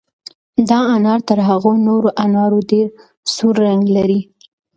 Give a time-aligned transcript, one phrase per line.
[0.69, 2.87] دا انار تر هغو نورو انارو ډېر
[3.33, 4.21] سور رنګ لري.